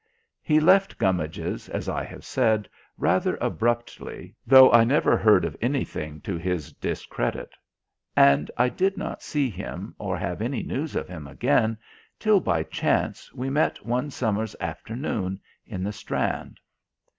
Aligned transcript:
He 0.41 0.59
left 0.59 0.97
Gummidge's, 0.97 1.69
as 1.69 1.87
I 1.87 2.03
have 2.03 2.25
said, 2.25 2.67
rather 2.97 3.37
abruptly, 3.39 4.35
though 4.47 4.71
I 4.71 4.83
never 4.83 5.15
heard 5.15 5.45
of 5.45 5.55
anything 5.61 6.21
to 6.21 6.37
his 6.39 6.73
discredit. 6.73 7.51
And 8.15 8.49
I 8.57 8.67
did 8.67 8.97
not 8.97 9.21
see 9.21 9.47
him 9.47 9.93
or 9.99 10.17
have 10.17 10.41
any 10.41 10.63
news 10.63 10.95
of 10.95 11.07
him 11.07 11.27
again 11.27 11.77
till 12.17 12.39
by 12.39 12.63
chance 12.63 13.31
we 13.31 13.51
met 13.51 13.85
one 13.85 14.09
summer's 14.09 14.55
afternoon 14.59 15.39
in 15.67 15.83
the 15.83 15.93
Strand. 15.93 16.59